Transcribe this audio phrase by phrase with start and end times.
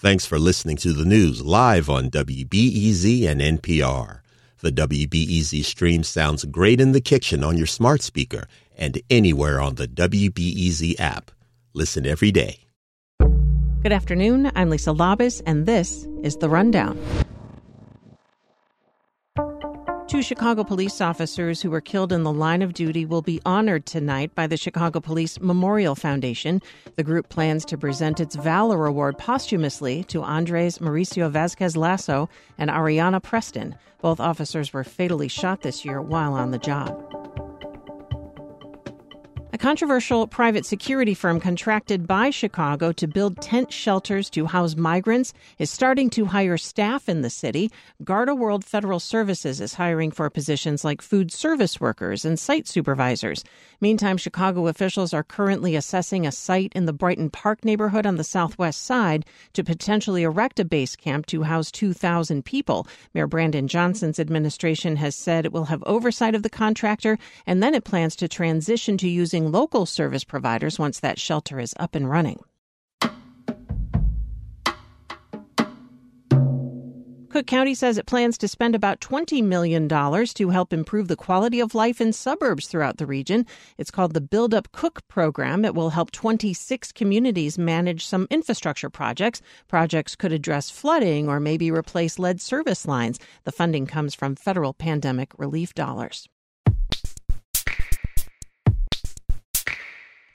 [0.00, 4.20] Thanks for listening to the news live on WBEZ and NPR.
[4.60, 8.46] The WBEZ stream sounds great in the kitchen on your smart speaker
[8.78, 11.30] and anywhere on the WBEZ app.
[11.74, 12.60] Listen every day.
[13.82, 14.50] Good afternoon.
[14.54, 16.98] I'm Lisa Labuz, and this is The Rundown.
[20.20, 23.86] Two Chicago police officers who were killed in the line of duty will be honored
[23.86, 26.60] tonight by the Chicago Police Memorial Foundation.
[26.96, 32.28] The group plans to present its Valor Award posthumously to Andres Mauricio Vasquez Lasso
[32.58, 33.76] and Areanah Preston.
[34.02, 37.19] Both officers were fatally shot this year while on the job.
[39.60, 45.68] Controversial private security firm contracted by Chicago to build tent shelters to house migrants is
[45.68, 47.70] starting to hire staff in the city.
[48.02, 53.44] Garda World Federal Services is hiring for positions like food service workers and site supervisors.
[53.82, 58.24] Meantime, Chicago officials are currently assessing a site in the Brighton Park neighborhood on the
[58.24, 62.86] southwest side to potentially erect a base camp to house 2,000 people.
[63.12, 67.74] Mayor Brandon Johnson's administration has said it will have oversight of the contractor and then
[67.74, 72.08] it plans to transition to using local service providers once that shelter is up and
[72.08, 72.40] running.
[77.30, 81.60] Cook County says it plans to spend about $20 million to help improve the quality
[81.60, 83.46] of life in suburbs throughout the region.
[83.78, 85.64] It's called the Build Up Cook program.
[85.64, 89.42] It will help 26 communities manage some infrastructure projects.
[89.68, 93.20] Projects could address flooding or maybe replace lead service lines.
[93.44, 96.28] The funding comes from federal pandemic relief dollars.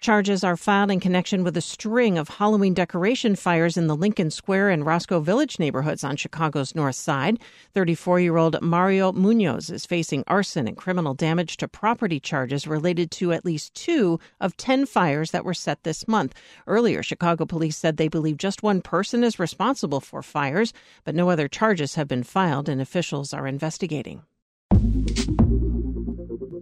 [0.06, 4.30] Charges are filed in connection with a string of Halloween decoration fires in the Lincoln
[4.30, 7.40] Square and Roscoe Village neighborhoods on Chicago's north side.
[7.74, 13.10] 34 year old Mario Munoz is facing arson and criminal damage to property charges related
[13.10, 16.36] to at least two of 10 fires that were set this month.
[16.68, 20.72] Earlier, Chicago police said they believe just one person is responsible for fires,
[21.04, 24.22] but no other charges have been filed and officials are investigating.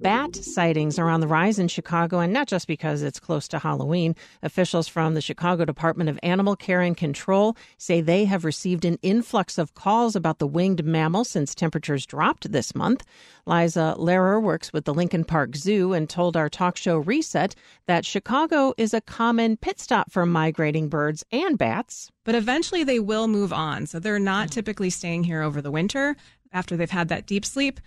[0.04, 3.59] Bat sightings are on the rise in Chicago, and not just because it's close to
[3.59, 4.18] Halloween.
[4.41, 9.00] Officials from the Chicago Department of Animal Care and Control say they have received an
[9.02, 13.06] influx of calls about the winged mammal since temperatures dropped this month.
[13.46, 18.06] Liza Lehrer works with the Lincoln Park Zoo and told our talk show Reset that
[18.06, 22.12] Chicago is a common pit stop for migrating birds and bats.
[22.25, 23.85] But eventually they will move on.
[23.85, 26.18] So they're not typically staying here over the winter
[26.53, 27.80] after they've had that deep sleep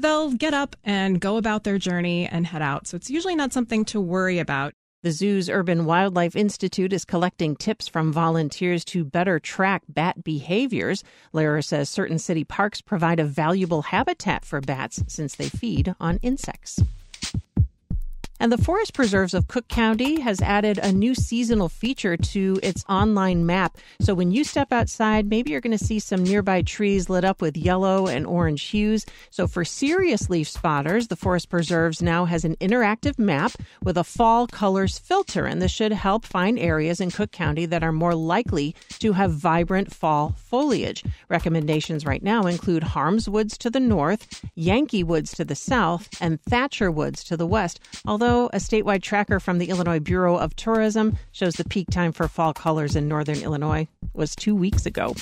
[0.00, 2.86] they'll get up and go about their journey and head out.
[2.86, 4.72] So it's usually not something to worry about.
[5.02, 11.02] The zoo's Urban Wildlife Institute is collecting tips from volunteers to better track bat behaviors.
[11.32, 16.18] Lehrer says certain city parks provide a valuable habitat for bats since they feed on
[16.18, 16.80] insects.
[18.40, 22.82] And the Forest Preserves of Cook County has added a new seasonal feature to its
[22.88, 23.76] online map.
[24.00, 27.42] So when you step outside, maybe you're going to see some nearby trees lit up
[27.42, 29.04] with yellow and orange hues.
[29.28, 33.52] So for serious leaf spotters, the Forest Preserves now has an interactive map
[33.82, 35.44] with a fall colors filter.
[35.44, 39.34] And this should help find areas in Cook County that are more likely to have
[39.34, 41.04] vibrant fall foliage.
[41.28, 46.40] Recommendations right now include Harms Woods to the north, Yankee Woods to the south, and
[46.44, 47.80] Thatcher Woods to the west.
[48.06, 52.28] Although a statewide tracker from the Illinois Bureau of Tourism shows the peak time for
[52.28, 55.14] fall colors in northern Illinois was two weeks ago.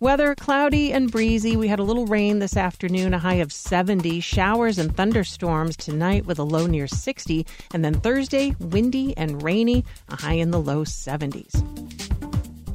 [0.00, 1.56] Weather cloudy and breezy.
[1.56, 4.20] We had a little rain this afternoon, a high of 70.
[4.20, 7.46] Showers and thunderstorms tonight with a low near 60.
[7.72, 11.77] And then Thursday, windy and rainy, a high in the low 70s.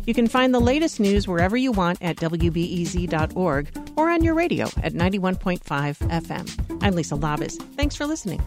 [0.05, 4.65] You can find the latest news wherever you want at WBEZ.org or on your radio
[4.83, 6.83] at 91.5 FM.
[6.83, 7.61] I'm Lisa Labuz.
[7.75, 8.41] Thanks for listening.